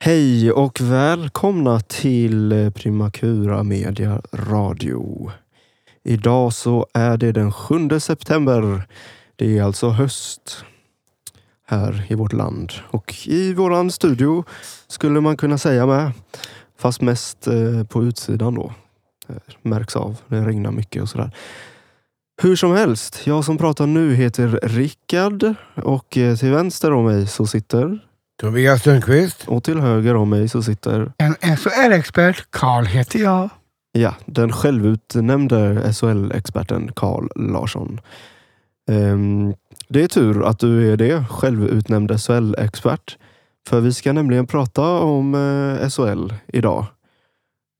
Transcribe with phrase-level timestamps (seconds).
[0.00, 5.30] Hej och välkomna till Primakura Media Radio.
[6.04, 8.82] Idag så är det den 7 september.
[9.36, 10.64] Det är alltså höst
[11.66, 14.44] här i vårt land och i våran studio
[14.88, 16.12] skulle man kunna säga med.
[16.78, 18.72] Fast mest eh, på utsidan då.
[19.26, 20.16] Det Märks av.
[20.26, 21.30] Det regnar mycket och sådär.
[22.42, 27.26] Hur som helst, jag som pratar nu heter Rickard och eh, till vänster om mig
[27.26, 28.07] så sitter
[28.40, 29.48] Tobias Sundqvist.
[29.48, 33.48] och till höger om mig så sitter En SHL-expert, Karl heter jag.
[33.92, 38.00] Ja, den självutnämnde SHL-experten Carl Larsson.
[38.90, 39.54] Ehm,
[39.88, 43.18] det är tur att du är det, självutnämnd SHL-expert.
[43.68, 46.86] För vi ska nämligen prata om eh, SHL idag.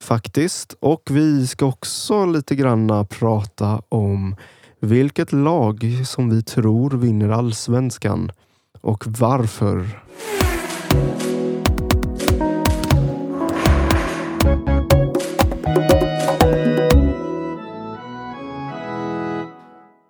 [0.04, 0.74] Faktiskt.
[0.80, 4.36] Och vi ska också lite granna prata om
[4.80, 8.32] vilket lag som vi tror vinner allsvenskan
[8.80, 9.86] och varför.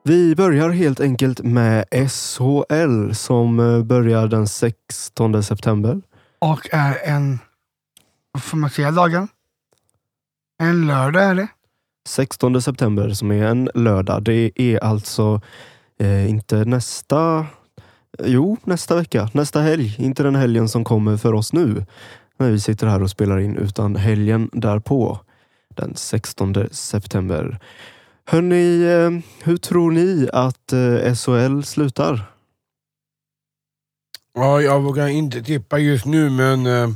[0.09, 6.01] Vi börjar helt enkelt med SHL som eh, börjar den 16 september.
[6.39, 7.39] Och är en,
[8.39, 9.29] får man säga dagen?
[10.63, 11.49] En lördag är det.
[12.09, 14.23] 16 september som är en lördag.
[14.23, 15.41] Det är alltså
[16.01, 17.47] eh, inte nästa...
[18.25, 19.31] Jo, nästa vecka.
[19.33, 19.97] Nästa helg.
[19.99, 21.87] Inte den helgen som kommer för oss nu
[22.39, 25.19] när vi sitter här och spelar in, utan helgen därpå.
[25.77, 27.59] Den 16 september.
[28.25, 29.11] Hörni, eh,
[29.45, 32.33] hur tror ni att eh, SHL slutar?
[34.35, 36.89] Ja, jag vågar inte tippa just nu, men eh,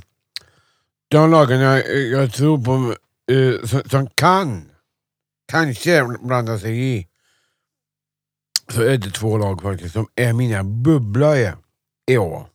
[1.09, 2.95] de lagen jag, jag tror på
[3.67, 4.71] som, som kan,
[5.53, 7.07] kanske blanda sig i,
[8.69, 11.57] så är det två lag faktiskt som är mina bubblare
[12.11, 12.47] i år.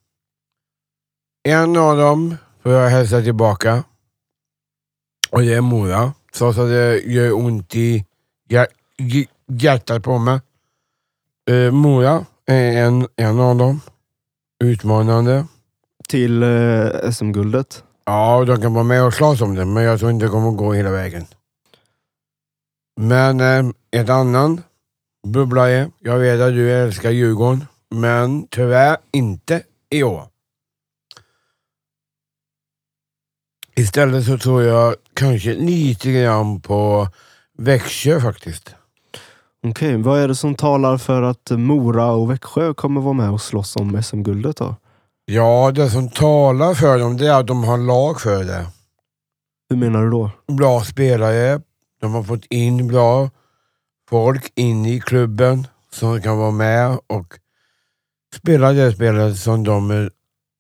[1.44, 3.84] En av dem får jag hälsa tillbaka
[5.30, 6.14] och det är Mora.
[6.34, 8.06] Trots att det gör ont i
[8.50, 10.40] hjär- hj- hjärtat på mig.
[11.50, 13.82] Eh, Mora är en, en av dem.
[14.64, 15.46] Utmanande.
[16.10, 17.84] Till eh, SM-guldet?
[18.06, 20.50] Ja, de kan vara med och slåss om det, men jag tror inte det kommer
[20.50, 21.26] att gå hela vägen.
[23.00, 23.66] Men eh,
[24.02, 24.62] ett annan
[25.28, 25.92] bubblare.
[26.00, 30.24] Jag vet att du älskar Djurgården, men tyvärr inte i år.
[33.76, 37.08] Istället så tror jag kanske lite grann på
[37.58, 38.76] Växjö faktiskt.
[39.68, 43.42] Okej, vad är det som talar för att Mora och Växjö kommer vara med och
[43.42, 44.76] slåss om SM-guldet då?
[45.26, 48.68] Ja, det som talar för dem det är att de har lag för det.
[49.70, 50.32] Hur menar du då?
[50.48, 51.62] bra spelare.
[52.02, 53.30] De har fått in bra
[54.10, 57.40] folk in i klubben som kan vara med och
[58.36, 60.12] spela det spelet som de, är-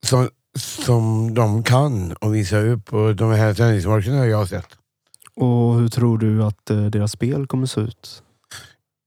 [0.05, 4.77] som, som de kan och visa upp på de här träningsmatcherna jag har sett.
[5.35, 8.23] Och hur tror du att eh, deras spel kommer se ut?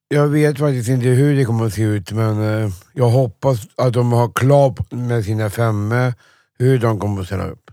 [0.09, 3.93] Jag vet faktiskt inte hur det kommer att se ut men eh, jag hoppas att
[3.93, 6.15] de har klart med sina femmor
[6.59, 7.71] hur de kommer att ställa upp.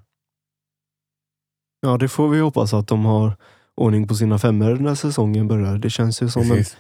[1.81, 3.35] Ja, det får vi hoppas att de har
[3.77, 5.77] ordning på sina femmer när säsongen börjar.
[5.77, 6.77] Det känns ju som en Precis.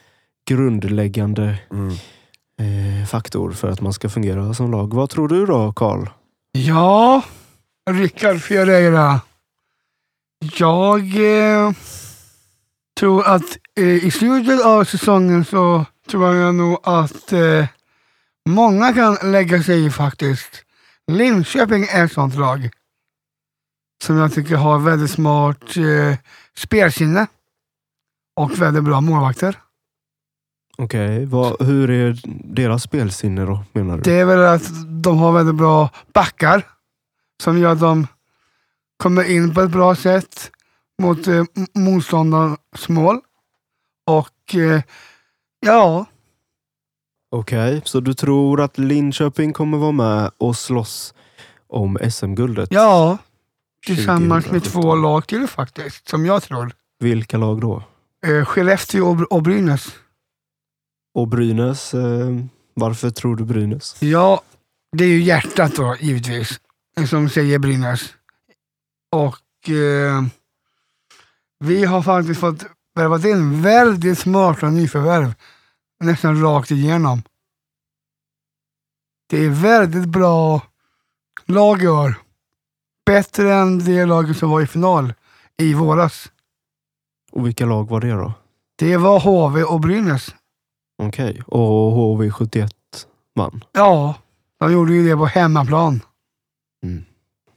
[0.49, 1.91] grundläggande Mm.
[3.01, 4.93] eh, faktor för att man ska fungera som lag.
[4.93, 6.07] Vad tror du då, Karl?
[6.51, 7.21] Ja,
[7.89, 9.21] Rickard Fioreira.
[10.59, 11.71] Jag eh,
[12.99, 17.65] tror att eh, i slutet av säsongen så tror jag nog att eh,
[18.49, 20.63] många kan lägga sig i faktiskt.
[21.11, 22.69] Linköping är ett sånt lag
[24.03, 26.17] som jag tycker har väldigt smart eh,
[26.57, 27.27] spelsinne
[28.35, 29.57] och väldigt bra målvakter.
[30.77, 32.17] Okej, vad- hur är
[32.53, 34.01] deras spelsinne då, menar du?
[34.03, 34.69] Det är väl att
[35.03, 36.67] de har väldigt bra backar
[37.43, 38.07] som gör att de
[38.97, 40.51] kommer in på ett bra sätt
[41.01, 43.19] mot eh, m- motståndarens mål.
[44.07, 44.81] Och eh,
[45.59, 46.05] ja,
[47.31, 51.13] Okej, så du tror att Linköping kommer vara med och slåss
[51.67, 52.69] om SM-guldet?
[52.71, 53.17] ja,
[53.95, 54.81] tillsammans med 2017.
[54.81, 56.71] två lag till faktiskt, som jag tror.
[56.99, 57.83] Vilka lag då?
[58.25, 59.95] Eh, Skellefteå och, och Brynäs.
[61.13, 62.29] Och Brynäs, eh,
[62.73, 63.95] varför tror du Brynäs?
[64.01, 64.41] Ja,
[64.97, 66.59] det är ju hjärtat då givetvis,
[67.09, 68.13] som säger Brynäs.
[69.11, 70.23] Och eh,
[71.59, 75.33] vi har faktiskt fått värvat in väldigt smarta nyförvärv,
[76.03, 77.21] nästan rakt igenom.
[79.29, 80.61] Det är väldigt bra
[81.45, 82.15] lag i år.
[83.07, 85.13] Bättre än det laget som var i final
[85.57, 86.31] i våras.
[87.31, 88.33] Och vilka lag var det då?
[88.75, 90.35] Det var HV och Brynäs.
[91.03, 92.69] Okej, och HV71
[93.35, 93.63] vann.
[93.71, 94.15] Ja,
[94.59, 96.01] de gjorde ju det på hemmaplan.
[96.83, 97.05] Mm.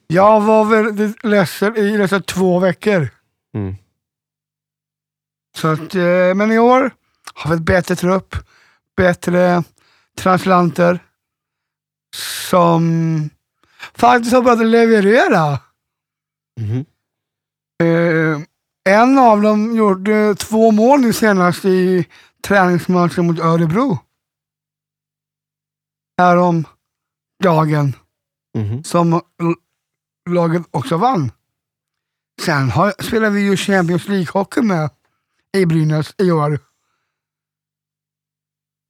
[0.06, 3.08] Jag var väldigt ledsen i dessa två veckor.
[3.55, 3.75] Mm.
[5.56, 6.91] Så att, eh, men i år
[7.35, 8.37] har vi ett bättre trupp,
[8.96, 9.62] bättre
[10.17, 10.99] translanter
[12.50, 13.31] som
[13.94, 15.59] faktiskt har börjat leverera.
[16.61, 16.85] Mhm.
[17.82, 18.41] Eh,
[18.88, 22.06] en av dem gjorde två mål nu senast i
[22.43, 23.99] träningsmatchen mot Örebro.
[26.19, 26.65] Härom
[27.43, 27.97] dagen
[28.59, 28.85] Mhm.
[28.85, 29.21] som
[30.31, 31.32] laget också vann.
[32.41, 34.91] Sen har, spelar vi ju Champions League-hockey med
[35.56, 36.59] i Brynäs i år.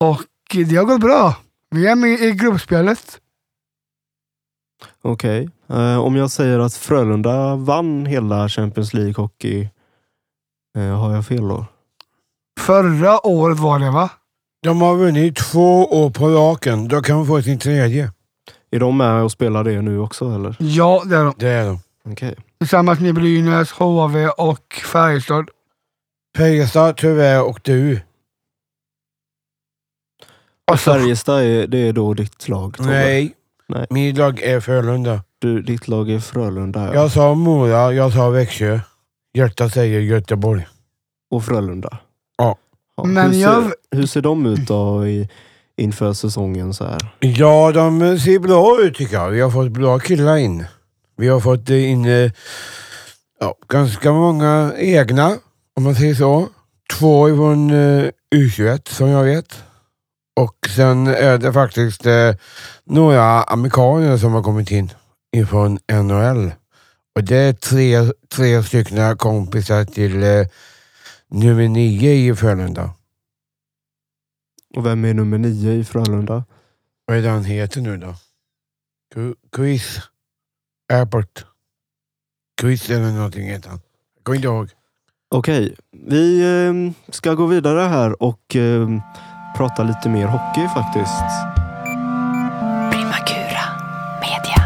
[0.04, 1.36] Och det har gått bra.
[1.70, 3.19] Vi är med i gruppspelet.
[5.02, 5.48] Okej.
[5.68, 9.68] Eh, om jag säger att Frölunda vann hela Champions League Hockey,
[10.76, 11.66] eh, har jag fel då?
[12.60, 14.10] Förra året var det va?
[14.62, 16.88] De har vunnit två år på raken.
[16.88, 18.12] Då kan de få sin tredje.
[18.70, 20.56] Är de med och spelar det nu också eller?
[20.58, 21.34] Ja, det är de.
[21.36, 21.80] Det är de.
[22.04, 22.36] Okej.
[22.58, 25.50] Tillsammans med Brynäs, HV och Färjestad.
[26.36, 28.04] Färjestad tyvärr åkte ur.
[30.70, 32.76] Och så, Färjestad, är, det är då ditt lag?
[32.76, 32.90] Tobbe?
[32.90, 33.34] Nej.
[33.70, 33.86] Nej.
[33.90, 35.22] Mitt lag är Frölunda.
[35.38, 36.94] Du, ditt lag är Frölunda ja.
[36.94, 38.80] Jag sa Mora, jag sa Växjö.
[39.34, 40.66] Hjärta säger Göteborg.
[41.30, 41.98] och Frölunda?
[42.38, 42.56] Ja.
[43.04, 45.28] Men hur, ser, jag- hur ser de ut då i,
[45.76, 46.98] inför säsongen så här?
[47.20, 49.30] Ja, de ser bra ut tycker jag.
[49.30, 50.64] Vi har fått bra killar in.
[51.16, 52.30] Vi har fått in eh,
[53.40, 55.36] ja, ganska många egna,
[55.76, 56.48] om man säger så.
[56.98, 59.62] Två från eh, U21 som jag vet.
[60.36, 62.34] Och sen är det faktiskt eh,
[62.84, 64.92] några amerikaner som har kommit in
[65.36, 66.52] ifrån NHL.
[67.14, 70.46] Och det är tre, tre stycken kompisar till eh,
[71.28, 72.90] nummer nio i Frölunda.
[74.76, 76.44] Och vem är nummer nio i Frölunda?
[77.04, 78.14] Vad är det han heter nu då?
[79.56, 80.00] Chris
[80.92, 81.44] Airport.
[82.60, 83.80] Chris eller någonting heter han.
[84.16, 84.70] Jag kommer inte ihåg.
[85.28, 88.88] Okej, vi eh, ska gå vidare här och eh,
[89.56, 91.24] prata lite mer hockey faktiskt.
[92.92, 93.64] Primakura
[94.20, 94.60] Media.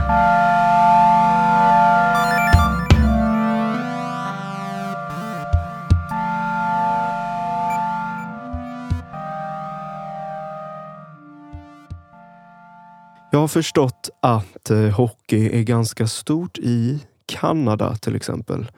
[13.30, 18.70] Jag har förstått att eh, hockey är ganska stort i Kanada till exempel.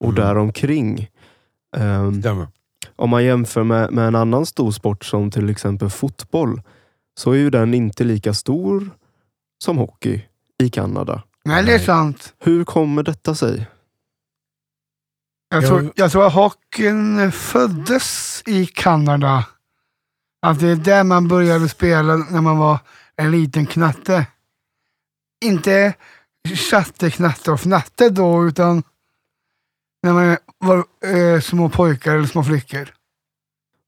[0.00, 0.24] Och Mm.
[0.24, 1.08] däromkring.
[1.76, 2.48] Um, Stämmer.
[2.96, 6.62] Om man jämför med, med en annan stor sport som till exempel fotboll
[7.20, 8.90] så är ju den inte lika stor
[9.64, 10.22] som hockey
[10.62, 11.22] i Kanada.
[11.44, 12.34] nej, det är sant.
[12.38, 13.66] Hur kommer detta sig?
[15.48, 19.46] Jag Jag- tror, jag tror att hockeyn föddes i Kanada.
[20.46, 22.78] Att det är där man började spela när man var
[23.16, 24.26] en liten knatte.
[25.44, 25.94] Inte
[26.70, 28.82] chatte, knatte och fnatte då, utan
[30.02, 32.88] när man var eh, små pojkar eller små flickor.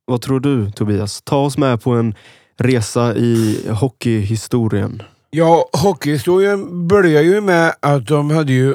[0.05, 1.22] Vad tror du Tobias?
[1.22, 2.14] Ta oss med på en
[2.56, 5.02] resa i hockeyhistorien.
[5.31, 8.75] Ja, hockeyhistorien börjar ju med att de hade ju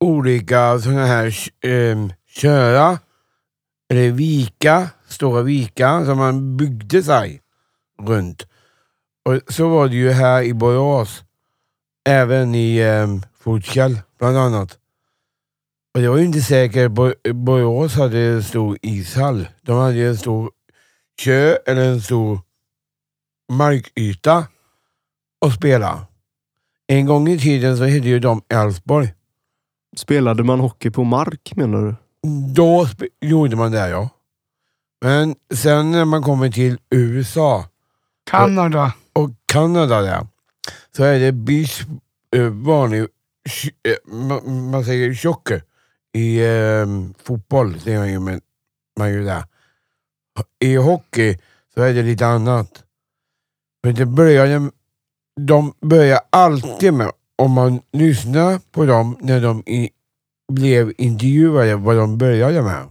[0.00, 1.26] olika sådana här
[1.60, 2.98] eh, köra,
[3.90, 7.40] eller vika, stora vika som man byggde sig
[8.02, 8.46] runt.
[9.24, 11.24] Och så var det ju här i Borås,
[12.08, 13.06] även i eh,
[13.38, 14.78] Fortkärr bland annat.
[15.94, 19.48] Och var ju inte säkert Bo- Borås hade en stor ishall.
[19.62, 20.50] De hade en stor
[21.22, 22.40] kö eller en stor
[23.52, 24.46] markyta
[25.46, 26.06] att spela.
[26.86, 29.14] En gång i tiden så hette ju de Elfsborg.
[29.96, 31.94] Spelade man hockey på mark menar du?
[32.54, 32.86] Då
[33.20, 34.08] gjorde man det ja.
[35.04, 37.64] Men sen när man kommer till USA
[38.30, 38.92] Kanada.
[39.12, 40.26] och Kanada där,
[40.96, 41.80] så är det bis
[42.36, 43.06] eh, vanlig,
[43.48, 45.62] sh- eh, ma- man säger tjocke
[46.12, 46.86] i eh,
[47.22, 48.40] fotboll, säger man ju, men
[48.98, 49.44] man ju där.
[50.60, 51.38] I hockey
[51.74, 52.84] så är det lite annat.
[53.82, 54.70] Men det började,
[55.40, 59.90] de börjar alltid med, om man lyssnar på dem när de i,
[60.52, 62.88] blev intervjuade, vad de började med.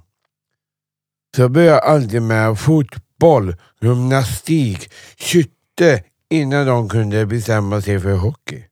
[1.36, 8.71] Så började alltid med fotboll, gymnastik, skytte innan de kunde bestämma sig för hockey.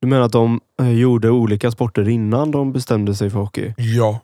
[0.00, 3.74] Du menar att de eh, gjorde olika sporter innan de bestämde sig för hockey?
[3.76, 4.20] Ja.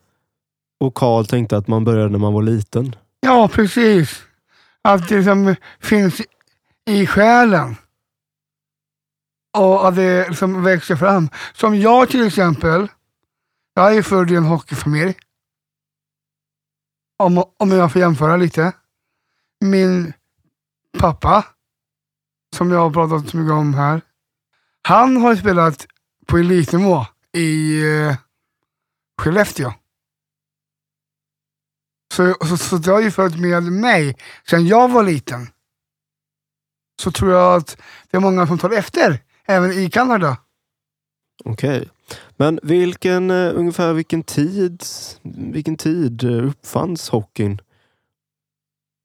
[0.80, 2.96] Och Karl tänkte att man började när man var liten.
[3.20, 4.22] Ja, precis.
[4.82, 6.22] Att det liksom finns
[6.86, 7.76] i själen.
[9.56, 11.28] Och att det liksom växer fram.
[11.54, 12.88] Som jag till exempel.
[13.74, 15.14] Jag är född i en hockeyfamilj.
[17.18, 18.72] Om, om jag får jämföra lite.
[19.64, 20.12] Min
[20.98, 21.44] pappa,
[22.56, 24.00] som jag har pratat så mycket om här.
[24.86, 25.86] Han har spelat
[26.26, 28.16] på elitnivå i eh,
[29.22, 29.72] Skellefteå.
[32.14, 34.16] Så, så, så det har ju följt med mig
[34.50, 35.48] sedan jag var liten.
[37.02, 37.76] Så tror jag att
[38.10, 40.36] det är många som tar efter, även i Kanada.
[41.44, 41.88] Okej.
[42.36, 44.82] Men vilken, eh, ungefär vilken tid,
[45.52, 47.60] vilken tid eh, uppfanns hockeyn?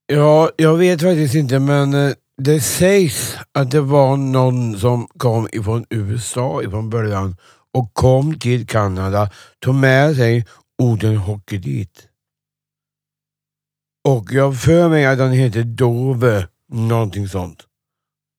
[0.08, 5.48] Ja, jag vet faktiskt inte men eh, det sägs att det var någon som kom
[5.52, 7.36] ifrån USA ifrån början
[7.74, 9.30] och kom till Kanada,
[9.60, 10.46] tog med sig
[10.82, 12.08] orden hockey dit.
[14.08, 17.64] Och jag för mig att han heter Dove, någonting sånt.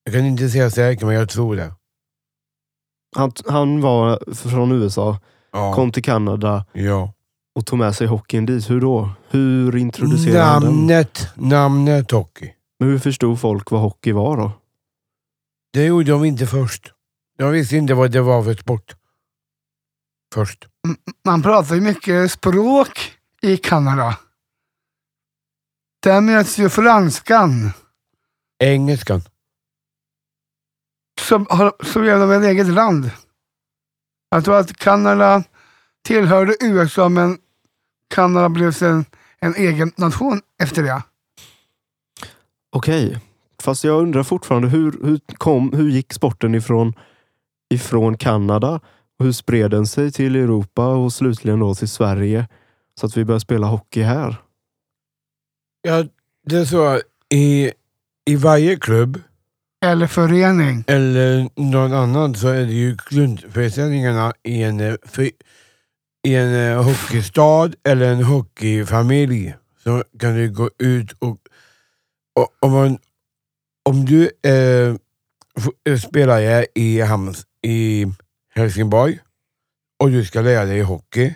[0.03, 1.73] Jag kan inte säga säkert men jag tror det.
[3.15, 5.19] Han, han var från USA,
[5.53, 5.73] Ja.
[5.73, 7.13] kom till Kanada ja.
[7.55, 8.69] och tog med sig hockeyn dit.
[8.69, 9.09] Hur då?
[9.29, 10.73] Hur introducerade han den?
[10.73, 12.53] Namnet, namnet hockey.
[12.81, 14.51] Men hur förstod folk vad hockey var då?
[15.73, 16.93] Det gjorde de inte först.
[17.37, 18.95] Jag visste inte vad det var för sport.
[20.33, 20.67] Först.
[21.25, 24.17] Man pratar ju mycket språk i Kanada.
[26.03, 27.71] Där möts ju franskan,
[28.63, 29.21] Engelskan.
[31.19, 33.11] som, har, som är de ett eget land.
[34.29, 35.43] Jag tror att Kanada
[36.03, 37.37] tillhörde USA, men
[38.07, 39.05] Kanada blev sen
[39.39, 41.03] en egen nation efter det.
[42.75, 43.19] Okej,
[43.61, 46.93] fast jag undrar fortfarande hur, hur, kom, hur gick sporten ifrån,
[47.73, 48.79] ifrån Kanada
[49.19, 52.47] och hur spred den sig till Europa och slutligen då till Sverige
[52.99, 54.35] så att vi började spela hockey här?
[55.81, 56.05] Ja,
[56.45, 57.01] det är så
[57.33, 57.71] i,
[58.25, 59.21] i varje klubb
[59.85, 60.83] Eller förening.
[60.87, 65.23] eller någon annan så är det ju grundförutsättningarna i en, för,
[66.27, 69.55] i en eh, hockeystad eller en hockeyfamilj.
[69.83, 71.37] Så kan du gå ut och
[72.59, 72.97] om, man,
[73.89, 74.95] om du eh,
[75.57, 78.05] f- spelar jag i, Hams, i
[78.55, 79.19] Helsingborg
[79.99, 81.33] och du ska lära dig hockey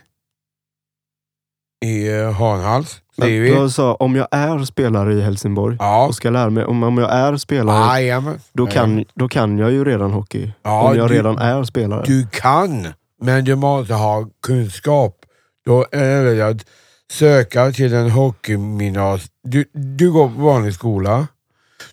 [1.85, 3.01] i eh, Hanhals.
[3.17, 6.05] Jag sa, om jag är spelare i Helsingborg Ja.
[6.07, 8.39] och ska lära mig, om, om jag är spelare, Jajamän.
[8.53, 10.51] då, kan, då kan jag ju redan hockey.
[10.63, 12.03] Ja, om jag du- redan är spelare.
[12.05, 12.87] Du kan,
[13.21, 15.25] men du måste ha kunskap.
[15.65, 16.65] Då är det att
[17.11, 19.31] söka till en hockeygymnas.
[19.43, 21.27] Du, du går på vanlig skola.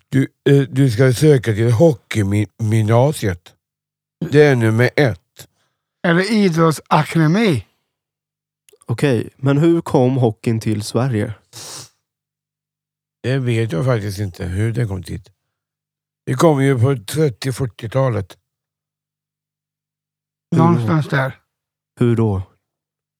[0.09, 3.53] Du, eh, du ska söka till hockeygymnasiet.
[4.31, 5.19] Det är nummer ett.
[6.07, 7.65] Eller idrottsakademi.
[8.85, 11.33] Okej, men hur kom hockeyn till Sverige?
[13.23, 15.29] Det vet jag faktiskt inte hur det kom dit.
[16.25, 18.37] Det kom ju på 30-40-talet.
[20.55, 21.39] Någonstans där.
[21.99, 22.41] Hur då?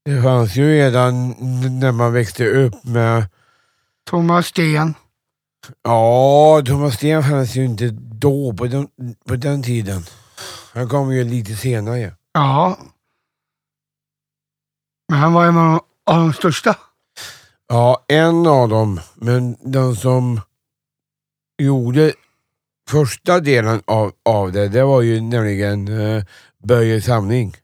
[0.05, 1.29] Det fanns ju redan
[1.79, 3.25] när man växte upp med
[4.09, 4.93] Thomas Sten.
[5.83, 8.87] Ja, Thomas Sten fanns ju inte då på den,
[9.27, 10.03] på den tiden.
[10.73, 12.15] Han kom ju lite senare.
[12.33, 12.77] Ja.
[15.09, 16.75] Men han var en av de största.
[17.67, 18.99] Ja, en av dem.
[19.15, 20.41] Men den som
[21.57, 22.13] gjorde
[22.89, 26.23] första delen av, av det, det var ju nämligen uh,
[26.63, 27.55] Börje Samling.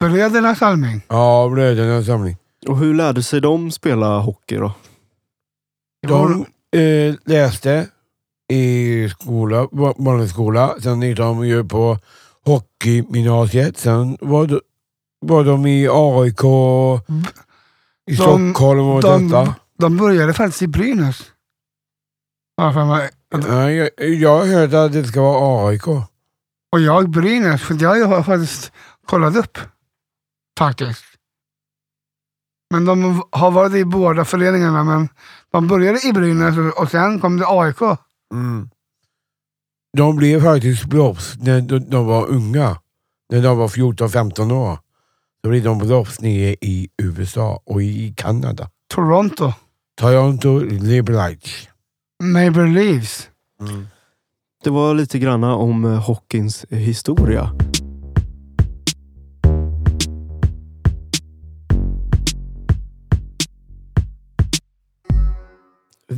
[0.00, 1.02] Bröderna Salming.
[1.08, 2.36] Ja, Brödernas Samling.
[2.66, 4.72] Och hur lärde sig de spela hockey då?
[6.06, 6.46] De
[6.80, 7.88] eh, läste
[8.52, 10.74] i skola, va- vanlig skola.
[10.82, 11.98] Sen gick de ju på
[12.44, 13.78] hockeygymnasiet.
[13.78, 14.60] Sen var de,
[15.20, 16.44] var de i AIK
[18.10, 19.54] i De- Stockholm och de- detta.
[19.78, 21.22] De började faktiskt i Brynäs.
[22.56, 23.10] Ja, för mig.
[23.48, 25.86] Ja, jag, jag har hört att det ska vara AIK.
[26.72, 28.72] Och jag Brynäs, för det har jag faktiskt
[29.06, 29.58] kollat upp.
[30.58, 31.04] Faktiskt.
[32.70, 35.08] Men de har varit i båda föreningarna, men
[35.52, 37.80] de började i Brynäs och- sen kom det AIK.
[38.34, 38.70] Mm.
[39.96, 41.60] De blev faktiskt proffs när
[41.90, 42.80] de, var unga.
[43.32, 44.78] När de var 14-15 år.
[45.42, 48.70] Då blev de proffs nere i USA och i Kanada.
[48.94, 49.52] Toronto.
[50.00, 51.68] Toronto Liberals.
[52.22, 53.28] Maple Leafs.
[54.64, 57.50] Det var lite granna om hockeyns historia.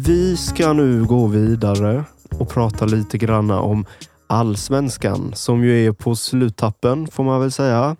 [0.06, 3.86] Vi ska nu gå vidare och prata lite granna om
[4.26, 7.96] allsvenskan som ju är på sluttappen får man väl säga.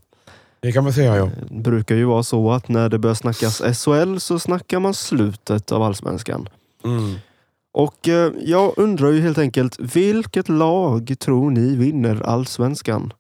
[0.61, 1.31] Det kan man säga ja.
[1.51, 5.73] Det brukar ju vara så att när det börjar snackas SHL så snackar man slutet
[5.73, 6.49] av allsvenskan.
[6.85, 7.15] Mm.
[7.73, 13.13] Och eh, jag undrar ju helt enkelt, vilket lag tror ni vinner allsvenskan?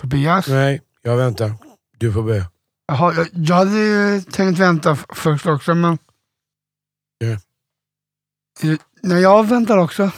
[0.00, 0.48] Tobias.
[0.48, 1.52] Nej, jag väntar.
[1.98, 2.44] Du får börja.
[2.86, 5.98] Jaha, jag, jag hade tänkt vänta först också, men...
[8.62, 8.70] Eh,
[9.02, 10.10] Nej, jag väntar också.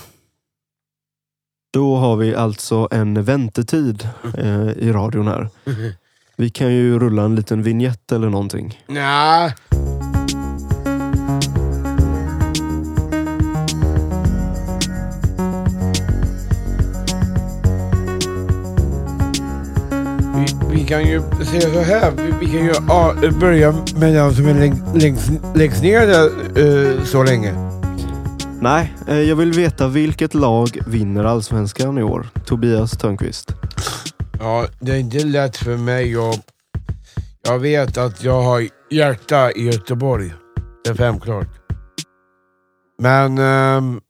[1.72, 4.08] Då har vi alltså en väntetid
[4.38, 5.48] eh, i radion här.
[6.36, 8.80] Vi kan ju rulla en liten vignett eller någonting.
[8.86, 9.54] Nej.
[20.36, 20.46] Vi,
[20.76, 22.10] vi kan ju säga så här.
[22.16, 26.30] Vi, vi kan ju ja, börja med den som är läng- längst, längst ner där
[26.96, 27.73] eh, så länge.
[28.64, 32.26] Nej, eh, jag vill veta vilket lag vinner allsvenskan i år?
[32.46, 33.54] Tobias Törnqvist.
[34.38, 36.34] Ja, det är inte lätt för mig och
[37.42, 40.34] jag vet att jag har hjärta i Göteborg.
[40.84, 41.48] Det är självklart.
[42.98, 44.00] Men ehm,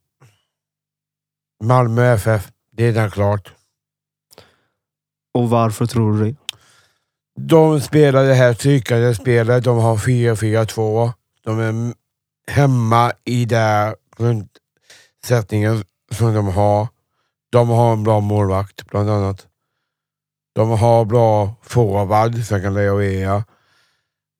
[1.63, 3.53] Malmö FF, det är den klart.
[5.33, 6.35] Och varför tror du det?
[7.39, 9.63] De spelar det här tryckade spelet.
[9.63, 11.11] De har 4-4-2.
[11.43, 11.93] De är
[12.51, 16.87] hemma i den grundsättningen som de har.
[17.51, 19.47] De har en bra målvakt bland annat.
[20.55, 23.43] De har bra forward som kan leverera.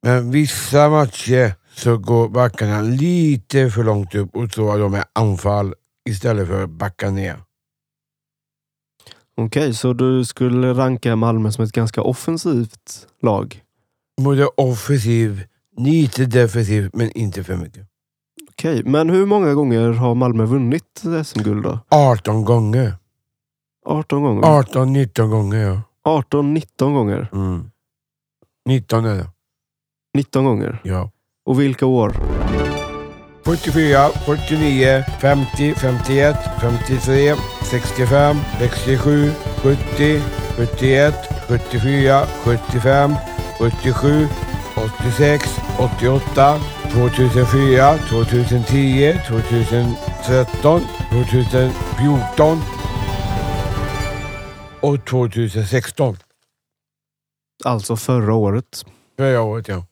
[0.04, 5.06] Men vissa matcher så går backarna lite för långt upp och tror att de är
[5.14, 5.74] anfall
[6.10, 7.40] istället för att backa ner.
[9.38, 13.64] Okej, så du skulle ranka Malmö som ett ganska offensivt lag?
[14.22, 15.44] Både offensiv,
[15.78, 17.88] lite defensiv, men inte för mycket.
[18.60, 21.80] Okej, men hur många gånger har Malmö vunnit SM-guld då?
[21.90, 22.94] 18 gånger.
[23.86, 24.42] 18 gånger?
[24.42, 25.82] 18-19 gånger ja.
[26.32, 27.30] 18-19 gånger?
[27.34, 27.72] Mm.
[28.66, 29.28] 19 är det.
[30.14, 30.82] 19 gånger?
[30.84, 31.12] Ja.
[31.46, 32.16] Och vilka år?
[33.46, 39.32] 44, 49, 50, 51, 53, 65, 67,
[39.64, 40.22] 70,
[40.58, 41.14] 71,
[41.48, 43.16] 74, 75,
[43.60, 44.28] 77,
[44.76, 46.60] 86, 88,
[46.94, 52.62] 2004, 2010, 2013, 2014
[54.82, 56.18] och 2016.
[57.64, 58.86] Alltså förra året.
[59.18, 59.86] Förra året ja.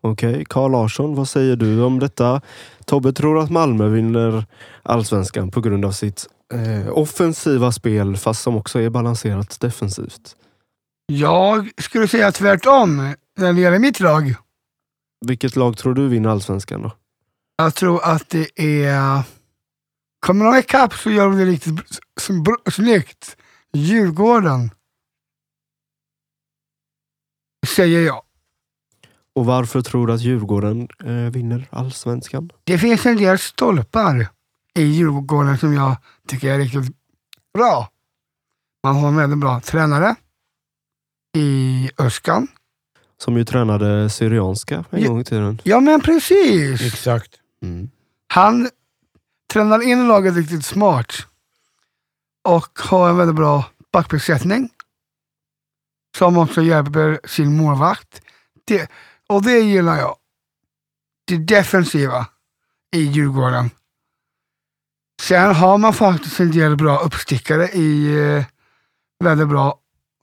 [0.00, 2.40] Okej, Carl Larsson, vad säger du om detta?
[2.84, 4.44] Tobbe tror att Malmö vinner
[4.82, 10.36] allsvenskan på grund av sitt eh, offensiva spel, fast som också är balanserat defensivt.
[11.06, 14.34] Jag skulle säga tvärtom när det gäller mitt lag.
[15.26, 16.92] Vilket lag tror du vinner allsvenskan då?
[17.56, 18.48] Jag tror att det
[18.86, 19.22] är...
[20.20, 22.00] Kommer de ikapp så gör de det riktigt
[22.70, 23.36] snyggt.
[23.72, 24.70] Djurgården.
[27.66, 28.22] Säger jag.
[29.34, 32.50] Och varför tror du att Djurgården eh, vinner allsvenskan?
[32.64, 34.28] Det finns en del stolpar
[34.74, 35.96] i Djurgården som jag
[36.28, 36.96] tycker är riktigt
[37.54, 37.88] bra.
[38.82, 40.16] Man har en väldigt bra tränare
[41.36, 42.48] i Öskan.
[43.24, 45.08] Som ju tränade Syrianska en Ja.
[45.08, 45.60] gång i tiden.
[45.64, 46.80] Ja men precis.
[46.82, 47.30] Exakt.
[47.62, 47.90] Mm.
[48.26, 48.70] Han
[49.52, 51.12] tränar in laget riktigt smart
[52.48, 54.70] och har en väldigt bra backbesättning
[56.16, 58.22] som också hjälper sin målvakt.
[58.64, 58.90] Det,
[59.28, 60.16] och det gillar jag.
[61.26, 62.26] Det defensiva
[62.96, 63.70] i Djurgården.
[65.22, 68.44] Sen har man faktiskt en del bra uppstickare i eh,
[69.24, 69.78] väldigt bra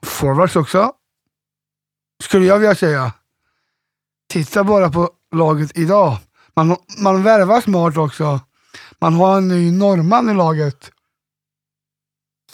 [0.06, 0.94] forwards också.
[2.22, 3.14] Skulle jag vilja säga.
[4.30, 6.18] Titta bara på laget idag.
[6.56, 8.40] Man, man värvar smart också.
[9.00, 10.92] Man har en ny norrman i laget.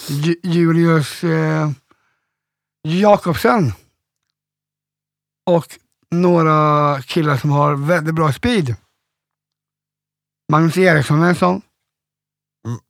[0.07, 1.71] Ju- Julius eh,
[2.83, 3.71] Jakobsen.
[5.45, 5.65] Och
[6.11, 8.75] några killar som har väldigt bra speed.
[10.51, 11.61] Magnus Eriksson är en sån.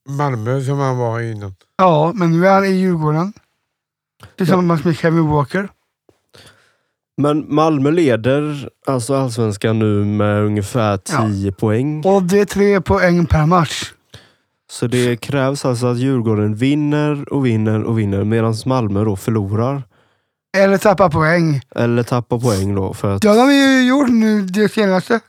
[0.10, 1.56] Malmö som han var innan.
[1.76, 3.34] Ja, men nu är han i Djurgården.
[4.38, 5.70] Tillsammans med Kevin Walker.
[7.18, 11.28] Men Malmö leder alltså allsvenskan nu med ungefär Ja.
[11.28, 12.04] 10 poäng.
[12.06, 13.94] Och det är tre poäng per match.
[14.72, 19.84] Så det krävs alltså att Djurgården vinner och vinner och vinner medan Malmö då förlorar.
[20.58, 21.62] Eller tappar poäng.
[21.76, 23.22] Eller tappar poäng då för att...
[23.22, 25.20] Det har de ju gjort nu det senaste.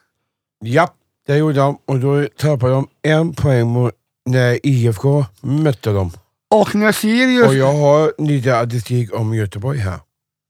[0.65, 0.89] Ja,
[1.27, 3.93] det gjorde de och då tappade de en poäng mot
[4.27, 6.11] när IFK mötte dem.
[6.51, 9.99] Och när Sirius Och jag har lite statistik om Göteborg här.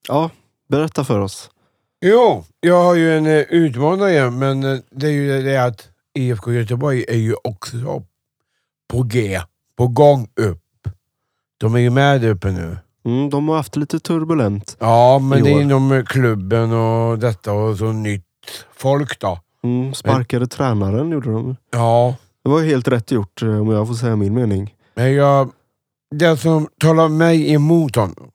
[0.09, 0.31] Ja,
[0.69, 1.51] berätta för oss.
[2.01, 6.53] Jo, jag har ju en eh, utmanare men eh, det är ju det att IFK
[6.53, 8.03] Göteborg är ju också
[8.89, 9.41] på G,
[9.77, 10.63] på gång upp.
[11.59, 12.77] De är ju med uppe nu.
[13.05, 14.77] Mm, de har haft lite turbulent.
[14.81, 15.61] Ja, men I det är år.
[15.63, 18.25] inom eh, klubben och detta och så nytt
[18.77, 19.39] folk då.
[19.63, 21.57] Mm, sparkade tränaren gjorde de.
[21.73, 24.75] Ja, Det var helt rätt gjort eh, om jag får säga min mening.
[24.95, 25.51] men jag...
[26.11, 28.31] Det som talar mig emot honom,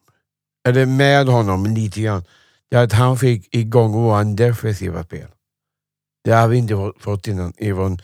[0.63, 2.23] eller med honom lite grann,
[2.69, 5.27] det är att han fick igång vår defensiva spel.
[6.23, 7.53] Det har vi inte fått- innan.
[7.57, 7.97] Yvonne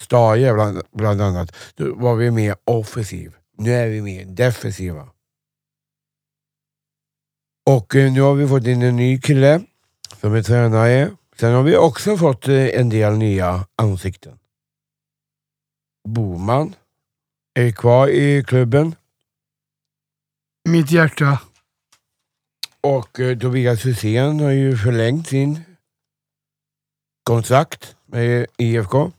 [0.00, 1.56] Staje bland, bland annat.
[1.74, 3.36] Då var vi mer offensiv.
[3.58, 5.08] Nu är vi mer defensiva.
[7.66, 9.60] Och eh, nu har vi fått in en ny kille
[10.20, 11.16] som är tränare.
[11.36, 14.38] Sen har vi också fått eh, en del nya ansikten.
[16.08, 16.74] Boman
[17.54, 18.94] är kvar i klubben
[20.68, 21.38] Mitt hjärta
[22.82, 25.60] och eh, Tobias Hysén har ju förlängt sin
[27.22, 29.12] kontrakt med IFK.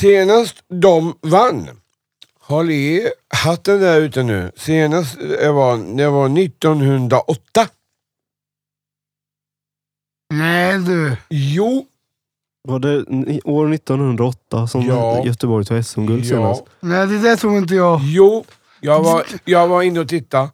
[0.00, 1.68] Senast de vann,
[2.40, 3.08] håll i
[3.44, 7.68] hatten där ute nu, senast det var, det var 1908.
[10.34, 11.16] Nej du.
[11.30, 11.86] Jo,
[12.62, 13.04] Var det
[13.44, 15.24] år 1908 som Ja.
[15.24, 16.62] Göteborg tog SM-guld ja, senast?
[16.80, 18.00] Nej, det där tror inte jag.
[18.04, 18.44] jo,
[18.80, 20.50] jag var, jag var inne och tittade.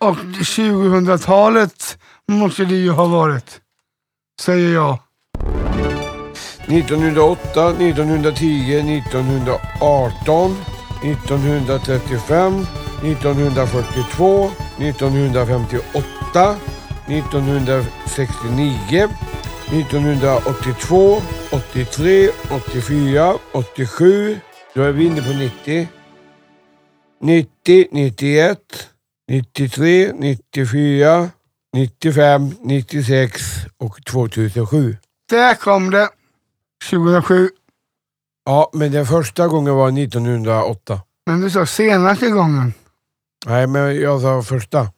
[0.00, 3.60] Och 2000-talet måste det ju ha varit.
[4.40, 4.98] Säger jag.
[6.66, 10.56] 1908, 1910, 1918,
[11.02, 12.66] 1935,
[13.02, 16.56] 1942, 1958,
[17.06, 19.08] 1969,
[19.70, 24.38] 1982, 83, 84, 87.
[24.74, 25.88] Då är vi inne på 90.
[27.22, 28.89] 90, 91,
[29.30, 31.30] 93, 94,
[31.72, 33.42] 95, 96
[33.78, 34.96] och 2007.
[35.28, 36.08] Där kom det.
[36.90, 37.50] 2007.
[38.44, 41.00] Ja, men den första gången var 1908.
[41.26, 42.72] Men du sa senaste gången.
[43.46, 44.88] Nej, men jag sa första.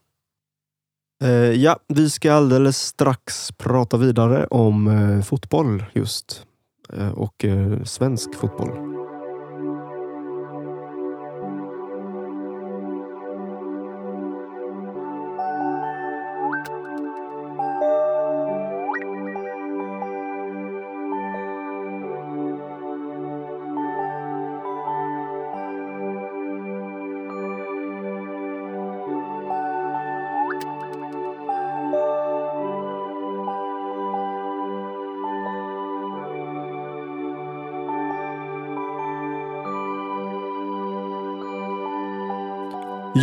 [1.24, 6.46] Eh, ja, vi ska alldeles strax prata vidare om eh, fotboll just.
[6.92, 9.01] Eh, och eh, svensk fotboll.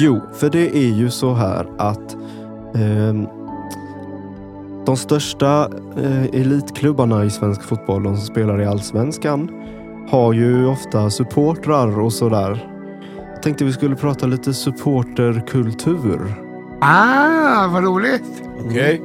[0.01, 2.17] Jo, för det är ju så här att
[2.75, 3.27] ehm,
[4.85, 9.49] de största eh, elitklubbarna i svensk fotboll, de som spelar i allsvenskan,
[10.09, 12.69] har ju ofta supportrar och sådär.
[13.33, 16.33] Jag tänkte vi skulle prata lite supporterkultur.
[16.81, 18.43] Ah, vad roligt.
[18.65, 19.01] Okej.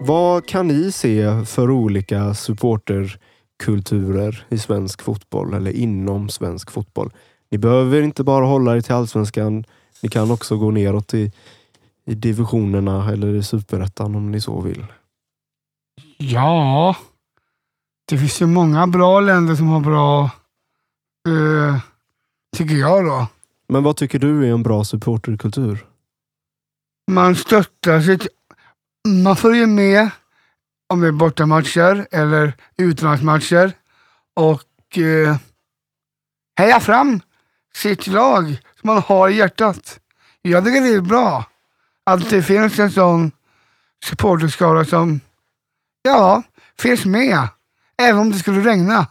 [0.00, 7.10] Vad kan ni se för olika supporterkulturer i svensk fotboll eller inom svensk fotboll?
[7.54, 9.64] Ni behöver inte bara hålla er till allsvenskan.
[10.02, 11.32] Ni kan också gå neråt i,
[12.06, 14.86] i divisionerna eller i superettan om ni så vill.
[16.16, 16.96] Ja,
[18.08, 20.24] det finns ju många bra länder som har bra,
[21.28, 21.80] eh,
[22.56, 23.26] tycker jag då.
[23.68, 25.86] Men vad tycker du är en bra supporterkultur?
[27.10, 28.26] Man stöttar sitt,
[29.08, 30.10] man följer med
[30.88, 33.72] om det är bortamatcher eller utlandsmatcher
[34.34, 35.36] och eh,
[36.58, 37.20] hejar fram
[37.76, 38.44] sitt lag
[38.80, 40.00] som man har i hjärtat.
[40.42, 41.44] Jag tycker det är bra
[42.04, 43.32] att det finns en sån
[44.04, 45.20] supporterskara som,
[46.02, 46.42] ja,
[46.78, 47.48] finns med.
[48.02, 49.06] Även om det skulle regna.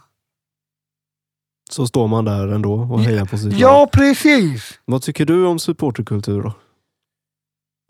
[1.70, 3.60] Så står man där ändå och hejar på sitt lag.
[3.60, 4.78] Ja, precis.
[4.84, 6.52] Vad tycker du om supporterkultur då?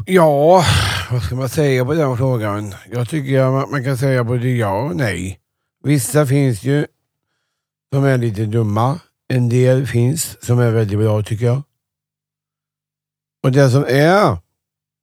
[0.07, 0.65] Ja,
[1.11, 2.75] vad ska man säga på den frågan?
[2.91, 5.41] Jag tycker att man kan säga både ja och nej.
[5.85, 6.87] Vissa finns ju
[7.95, 9.01] som är lite dumma.
[9.29, 11.63] En del finns som är väldigt bra tycker jag.
[13.43, 14.39] Och det som är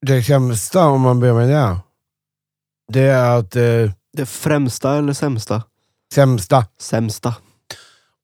[0.02, 1.78] det sämsta, om man börjar med det,
[2.94, 5.64] det är att eh, Det främsta eller sämsta?
[6.14, 6.66] sämsta.
[6.80, 7.36] Sämsta.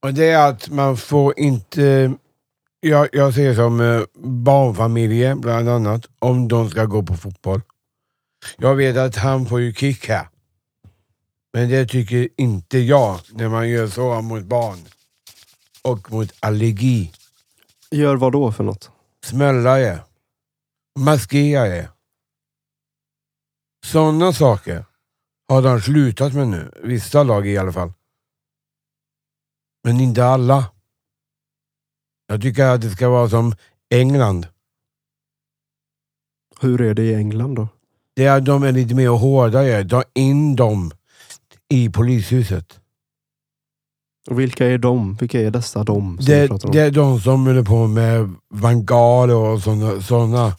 [0.02, 2.14] Och det är att man får inte,
[2.80, 7.62] jag, jag ser som eh, barnfamiljer bland annat, om de ska gå på fotboll.
[8.58, 10.28] Jag vet att han får ju kick här.
[11.54, 14.78] Men det tycker inte jag när man gör så mot barn.
[15.88, 17.12] Och mot allergi.
[17.92, 18.92] Gör vad då för något?
[19.26, 20.00] Smällare.
[21.00, 21.90] Maskerare.
[23.86, 24.86] Sådana saker
[25.48, 26.72] har de slutat med nu.
[26.84, 27.94] Vissa lag i alla fall.
[29.84, 30.72] Men inte alla.
[32.28, 33.56] Jag tycker att det ska vara som
[33.90, 34.48] England.
[36.60, 37.68] Hur är det i England då?
[38.14, 39.90] Det är, de är lite mer hårdare.
[39.90, 40.92] Ta in dem
[41.70, 42.80] i polishuset.
[44.28, 45.16] Och vilka är de?
[45.16, 46.76] Vilka är dessa de som Det, pratar om?
[46.76, 50.02] det är de som håller på med vangaler och sådana.
[50.02, 50.56] såna.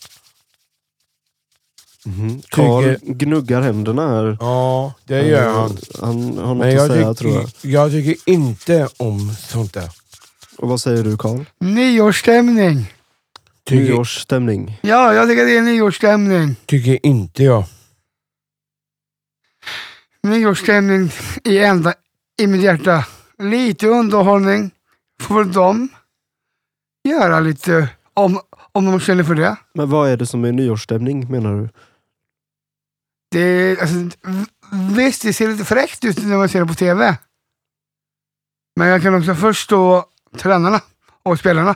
[2.06, 2.42] Mhm.
[2.48, 4.36] Carl tycker- gnuggar händerna här.
[4.40, 5.76] Ja, det gör han.
[6.00, 7.50] Han har något Men att säga tror jag.
[7.72, 9.90] jag tycker inte om sånt där.
[10.58, 11.44] Och vad säger du Karl?
[11.60, 12.92] Nyårsstämning.
[13.64, 14.78] Tycker, Nyårsstämning.
[14.82, 16.56] Ja, jag tycker det är nyårsstämning.
[16.66, 17.64] tycker inte jag.
[20.22, 21.10] Nyårsstämning
[21.44, 21.94] i ända
[22.38, 23.06] i mitt hjärta.
[23.38, 24.70] Lite underhållning
[25.22, 25.88] får de
[27.08, 28.40] göra lite om,
[28.72, 29.56] om de känner för det.
[29.74, 31.68] Men vad är det som är nyårsstämning menar du?
[33.30, 33.96] det alltså,
[34.96, 37.16] visst, det ser lite fräckt ut när man ser det på TV.
[38.76, 40.04] Men jag kan också förstå
[40.36, 40.80] tränarna
[41.22, 41.74] och spelarna.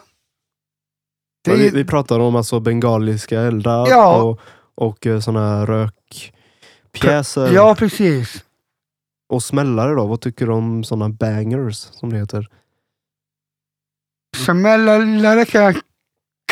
[1.45, 4.23] Det Vi, vi pratar om alltså bengaliska eldar Ja.
[4.23, 4.41] och,
[4.75, 7.53] och eh, såna rökpjäser.
[7.53, 8.45] ja, precis.
[9.33, 10.07] Och smällare då?
[10.07, 12.49] Vad tycker du om sådana bangers som det heter?
[14.37, 15.75] Smällare kan,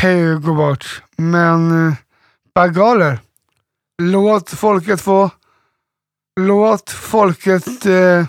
[0.00, 1.94] kan ju gå bort, men eh,
[2.54, 3.20] bagaler.
[4.02, 5.30] Låt folket få...
[6.40, 7.86] Låt folket...
[7.86, 8.26] Eh,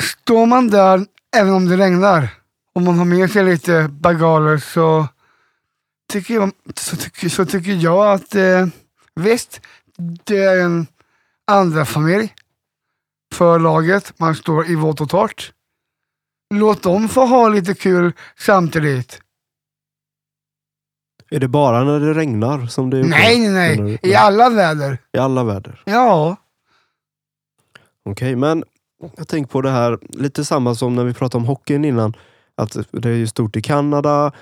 [0.00, 2.28] står man där, även om det regnar,
[2.74, 5.08] och man har med sig lite bagaler så
[6.12, 8.66] tycker jag, så tycker, så tycker jag att eh,
[9.14, 9.60] visst,
[10.24, 10.86] det är en
[11.46, 12.34] andra familj
[13.34, 14.12] för laget.
[14.18, 15.52] Man står i vått och torrt.
[16.54, 19.20] Låt dem få ha lite kul samtidigt.
[21.30, 23.98] Är det bara när det regnar som det är Nej, nej, nej.
[24.02, 24.98] I alla väder.
[25.12, 25.82] I alla väder?
[25.84, 26.36] Ja.
[28.04, 28.64] Okej, men
[29.16, 32.16] jag tänker på det här, lite samma som när vi pratade om hockeyn innan.
[32.54, 34.32] Att det är ju stort i Kanada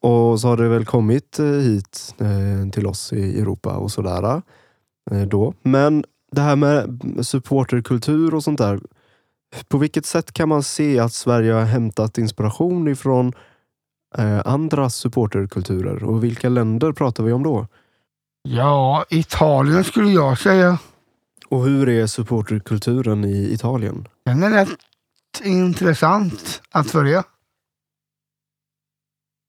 [0.00, 4.42] och så har det väl kommit eh, hit eh, till oss i Europa och sådär.
[5.10, 5.54] eh, Då.
[5.62, 8.80] Men det här med supporterkultur och sånt där.
[9.68, 13.32] På vilket sätt kan man se att Sverige har hämtat inspiration ifrån
[14.18, 16.04] eh, andra supporterkulturer?
[16.04, 17.66] Och vilka länder pratar vi om då?
[18.42, 20.78] Ja, Italien skulle jag säga.
[21.48, 24.08] Och hur är supporterkulturen i Italien?
[24.24, 24.78] Den är rätt
[25.44, 27.24] intressant att följa.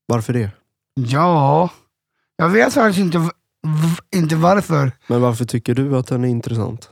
[0.07, 0.51] Varför det?
[0.93, 1.69] Ja,
[2.35, 3.29] jag vet faktiskt inte,
[4.15, 4.91] inte varför.
[5.07, 6.89] Men varför tycker du att den är intressant?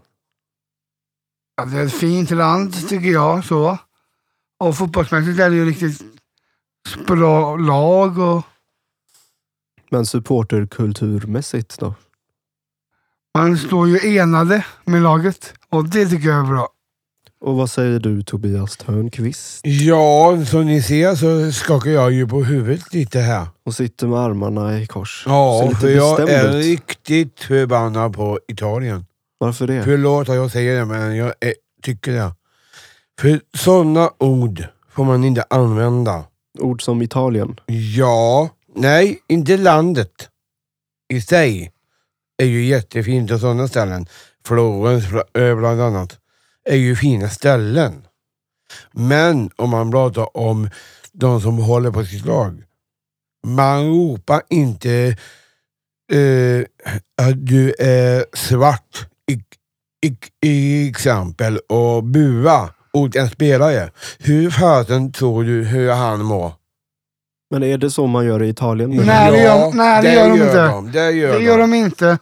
[1.56, 3.46] Ja, det är ett fint land tycker jag.
[3.46, 3.78] så.
[4.60, 6.02] Och fotbollsmässigt är det ju riktigt
[7.08, 8.18] bra lag.
[8.18, 8.44] Och
[9.90, 11.96] Men supporterkulturmässigt då?
[13.38, 15.54] man står ju enade med laget.
[15.70, 16.70] Och det tycker jag är bra.
[17.46, 19.60] Och vad säger du Tobias Törnqvist?
[19.64, 23.48] Ja, som ni ser så skakar jag ju på huvudet lite här.
[23.66, 25.24] Och sitter med armarna i kors.
[25.28, 26.66] Ja, för jag är ut.
[26.66, 29.06] riktigt förbannad på Italien.
[29.38, 29.84] Varför det?
[29.84, 32.32] Förlåt att jag säger det, men jag är, tycker det.
[33.20, 36.24] För sådana ord får man inte använda.
[36.60, 37.60] Ord som Italien.
[37.96, 40.30] Ja, nej, inte landet
[41.14, 41.72] i sig
[42.38, 44.08] är ju jättefint och sådana ställen.
[44.46, 46.20] Florens bl- bland annat
[46.66, 48.08] är ju fina ställen.
[48.92, 50.70] Men om man pratar om
[51.12, 52.64] de som håller på sitt lag.
[53.48, 55.18] Man ropar inte
[56.14, 56.66] eh,
[57.22, 59.34] att du är svart i,
[60.08, 60.18] i,
[60.50, 63.92] i exempel och bua åt en spelare.
[64.20, 66.54] Hur fasen tror du hur han mår?
[67.52, 68.90] Men är det så man gör i Italien?
[68.90, 70.68] Nej, det gör- nej, det gör de inte.
[70.68, 71.44] De, det gör, Det de.
[71.46, 72.18] gör de inte.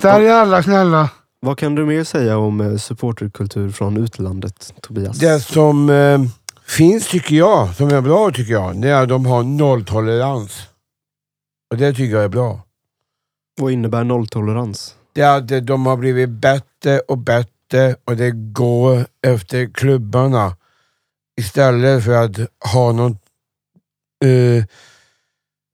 [0.00, 1.10] Där är alla snälla.
[1.44, 5.18] Vad kan du mer säga om eh, supporterkultur från utlandet, Tobias?
[5.18, 6.20] Det som eh,
[6.66, 10.68] finns tycker jag, som är bra tycker jag, det är att de har nolltolerans.
[11.70, 12.60] Och det tycker jag är bra.
[13.60, 14.96] Vad innebär nolltolerans?
[15.12, 20.56] Det är att eh, de har blivit bättre och bättre och det går efter klubbarna.
[21.40, 22.38] Istället för att
[22.72, 23.18] ha någon...
[24.24, 24.64] Eh,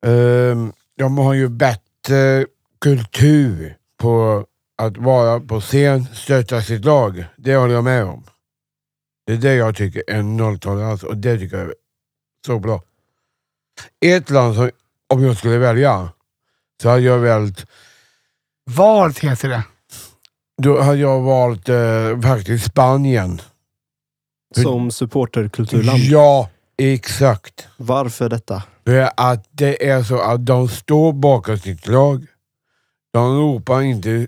[0.06, 2.46] ehm, de har ju bättre
[2.80, 4.44] kultur på
[4.78, 7.24] att vara på scen, stötta sitt lag.
[7.36, 8.24] Det håller jag med om.
[9.26, 11.74] Det är det jag tycker är nolltolerans och det tycker jag är
[12.46, 12.82] så bra.
[14.00, 14.70] Ett land som,
[15.08, 16.08] om jag skulle välja,
[16.82, 17.66] så hade jag valt
[18.70, 19.64] Valt heter det.
[20.62, 23.40] Då hade jag valt eh, faktiskt Spanien.
[24.54, 25.98] Som supporterkulturland?
[25.98, 27.68] Ja, exakt.
[27.76, 28.62] Varför detta?
[28.86, 32.26] För att det är så att de står bakom sitt lag.
[33.12, 34.26] De ropar inte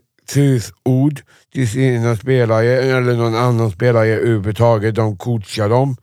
[0.84, 1.20] ord
[1.52, 4.94] till sina spelare eller någon annan spelare överhuvudtaget.
[4.94, 5.96] De coachar dem.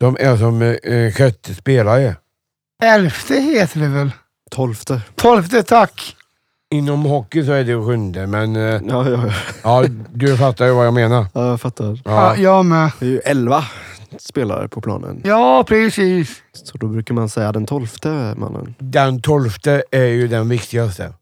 [0.00, 2.16] De är som eh, sjätte spelare.
[2.82, 4.10] Elfte heter det väl?
[4.50, 5.00] Tolfte?
[5.14, 6.16] Tolfte, tack.
[6.74, 9.32] Inom hockey så är det sjunde, men eh, Ja, ja, ja.
[9.62, 11.26] ja, du fattar ju vad jag menar.
[11.34, 11.84] ja, jag fattar.
[11.84, 12.00] Ja.
[12.04, 12.36] Ja.
[12.36, 12.90] jag med.
[13.00, 13.64] Det är ju elva
[14.18, 15.20] spelare på planen.
[15.24, 16.42] Ja, precis.
[16.52, 18.74] Så då brukar man säga den tolfte mannen.
[18.78, 21.12] Den tolfte är ju den viktigaste.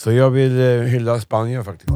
[0.00, 1.90] Så jag vill eh, hylla Spanien faktiskt.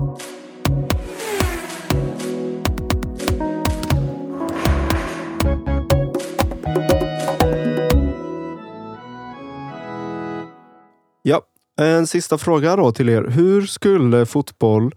[11.23, 11.43] Ja,
[11.77, 13.23] en sista fråga då till er.
[13.23, 14.95] Hur skulle fotboll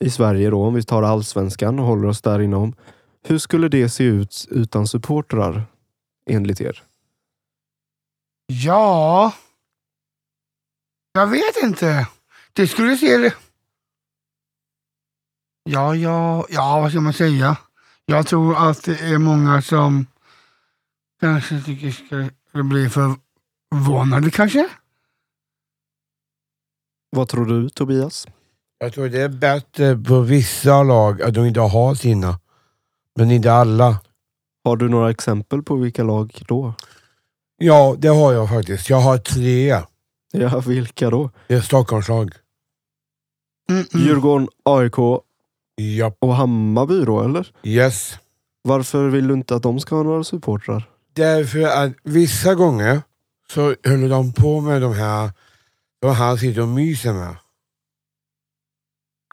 [0.00, 2.74] i Sverige då, om vi tar allsvenskan och håller oss där inom.
[3.22, 5.62] Hur skulle det se ut utan supportrar
[6.30, 6.82] enligt er?
[8.46, 9.32] Ja,
[11.12, 12.06] jag vet inte.
[12.58, 13.32] Det skulle se...
[15.64, 17.56] Ja, ja, ja, vad ska man säga?
[18.06, 20.06] Jag tror att det är många som
[21.20, 24.68] kanske tycker skulle bli förvånade kanske.
[27.10, 28.26] Vad tror du Tobias?
[28.78, 32.40] Jag tror det är bättre på vissa lag att de inte har sina.
[33.16, 34.00] Men inte alla.
[34.64, 36.74] Har du några exempel på vilka lag då?
[37.56, 38.90] Ja, det har jag faktiskt.
[38.90, 39.82] Jag har tre.
[40.32, 41.30] Ja, vilka då?
[41.46, 42.34] Det är Stockholmslag.
[43.70, 44.06] Mm, mm.
[44.06, 44.96] Djurgården, AIK
[45.76, 46.12] Ja.
[46.18, 47.52] och Hammarby då, eller?
[47.62, 48.18] Yes.
[48.62, 50.88] Varför vill du inte att de ska ha några supportrar?
[51.12, 53.02] Därför att vissa gånger
[53.52, 55.30] så håller de på med de här,
[56.00, 57.36] de här sitter och myser med.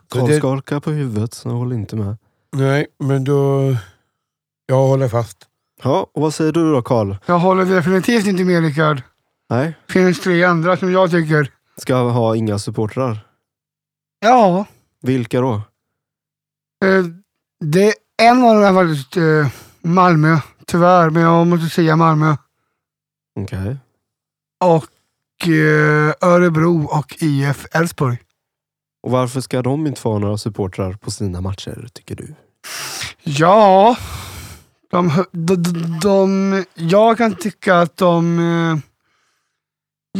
[0.09, 2.17] Karl det- skakar på huvudet, så jag håller inte med.
[2.51, 3.75] Nej, men då...
[4.65, 5.37] Jag håller fast.
[5.83, 7.15] Ja, och vad säger du då Karl?
[7.25, 9.01] Jag håller definitivt inte med Rickard.
[9.49, 11.51] Nej, Det finns tre andra som jag tycker.
[11.77, 13.27] ska ha inga supportrar.
[14.25, 14.65] Ja,
[15.01, 15.53] Vilka då?
[16.85, 17.05] eh,
[17.59, 19.47] det en av dem är faktiskt eh,
[19.81, 22.35] Malmö, tyvärr, men jag måste säga Malmö.
[23.39, 23.77] Okej.
[24.63, 28.17] Och eh, Örebro och IF Elfsborg.
[29.03, 32.35] Och varför ska de inte få ha några supportrar på sina matcher, tycker du?
[33.23, 33.97] Ja,
[34.91, 38.77] de, de, de, de, jag kan tycka att de eh,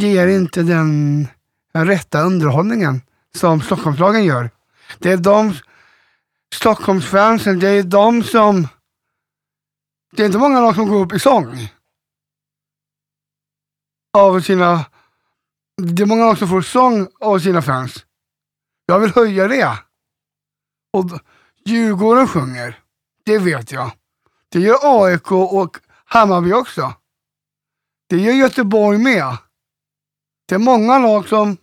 [0.02, 1.28] ger inte den
[1.74, 3.00] rätta underhållningen
[3.38, 4.50] som Stockholmslagen gör.
[4.98, 5.54] Det är de,
[6.54, 8.68] Stockholmsfansen, det är de som...
[10.12, 11.72] Det är inte många lag som går upp i sång.
[14.18, 14.84] Av sina...
[15.76, 18.06] Det är många lag som får sång av sina fans.
[18.86, 19.78] Jag vill höja det.
[20.92, 21.04] Och
[21.64, 22.80] Djurgården sjunger.
[23.24, 23.90] Det vet jag.
[24.48, 26.94] Det gör AIK och Hammarby också.
[28.08, 29.36] Det gör Göteborg med.
[30.48, 31.56] Det är många lag som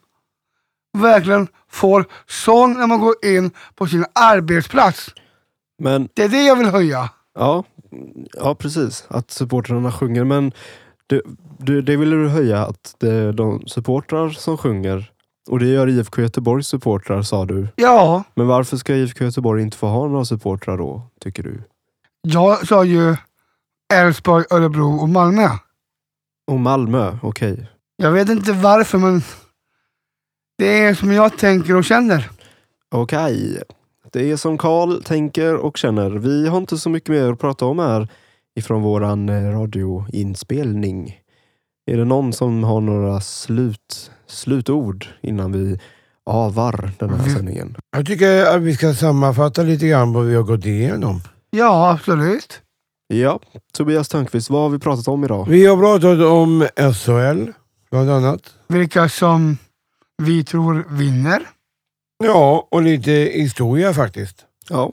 [0.98, 5.10] verkligen får sång när man går in på sin arbetsplats.
[5.80, 7.10] Men Det är det jag vill höja.
[7.40, 7.64] ja,
[8.34, 9.06] ja precis.
[9.08, 10.24] Att supportrarna sjunger.
[10.24, 10.52] Men
[11.08, 11.22] du,
[11.58, 15.10] du, det ville du höja, att det är de supportrar som sjunger.
[15.50, 17.68] Och det gör IFK Göteborgs supportrar, sa du.
[17.76, 21.62] Ja, Men varför ska IFK Göteborg inte få ha några supportrar då, tycker du?
[22.22, 23.16] jag sa ju
[23.94, 25.50] Elfsborg, Örebro och Malmö.
[26.52, 27.68] Och Malmö, okej.
[27.98, 29.22] Jag vet inte varför men
[30.64, 32.30] det är som jag tänker och känner.
[32.92, 33.62] Okej.
[34.12, 36.10] Det är som Karl tänker och känner.
[36.12, 38.08] Vi har inte så mycket mer att prata om här
[38.56, 41.18] ifrån våran eh, radioinspelning.
[41.92, 45.80] Är det någon som har några slut, slutord innan vi
[46.26, 47.76] avar den här Vi- sändningen?
[47.98, 51.22] Jag tycker att vi ska sammanfatta lite grann vad vi har gått igenom.
[51.50, 52.62] Ja, absolut.
[53.08, 53.40] Ja,
[53.74, 55.46] Tobias Törnqvist, vad har vi pratat om idag?
[55.50, 57.52] Vi har pratat om SHL,
[57.92, 58.42] bland annat.
[58.68, 59.58] Vilka som
[60.24, 61.48] vi tror vinner.
[62.24, 64.46] Ja, och lite historia faktiskt.
[64.70, 64.92] Ja,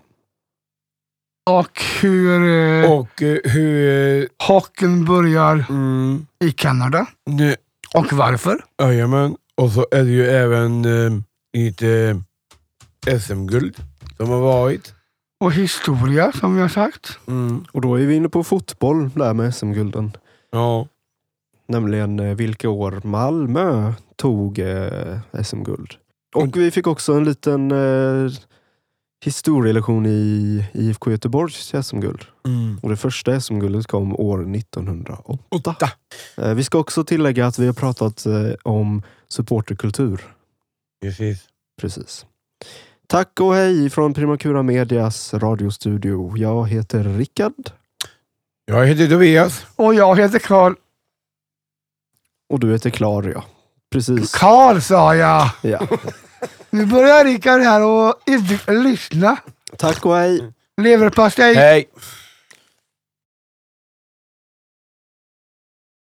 [1.50, 2.40] Och hur
[2.84, 4.28] eh, Och eh, hur...
[4.48, 7.06] hockeyn börjar Mm, i Kanada.
[7.26, 7.56] nu,
[7.94, 8.64] Och varför.
[8.82, 9.36] jajamän.
[9.54, 11.12] Och så är det ju även eh,
[11.56, 12.20] lite
[13.20, 13.76] SM-guld
[14.16, 14.94] som har varit.
[15.40, 17.18] Och historia som vi har sagt.
[17.26, 20.16] Mm, och då är vi inne på fotboll där med SM-gulden.
[20.50, 20.86] ja.
[21.68, 25.94] Nämligen eh, vilka år Malmö tog eh, SM-guld.
[26.34, 28.32] Och vi fick också en liten eh,
[29.24, 32.24] historielektion i IFK Göteborgs SM-guld.
[32.46, 32.78] Mm.
[32.82, 35.44] Och det första SM-guldet kom år 1908.
[35.48, 35.90] Åtta.
[36.36, 40.34] Eh, vi ska också tillägga att vi har pratat eh, om supporterkultur.
[41.02, 41.44] Precis.
[41.80, 42.26] Precis.
[43.06, 46.36] Tack och hej från Primakura Medias radiostudio.
[46.36, 47.70] Jag heter Rickard
[48.64, 49.66] Jag heter Tobias.
[49.76, 50.74] Och jag heter Karl.
[52.48, 53.44] och du heter Klar, ja.
[53.90, 54.32] Precis.
[54.32, 55.48] Karl sa jag.
[55.60, 55.80] Ja.
[56.70, 59.36] Nu börjar Rickard här och inte lyssna.
[59.76, 60.52] Tack och hej.
[60.82, 61.54] Leverpastej.
[61.54, 61.88] Hej!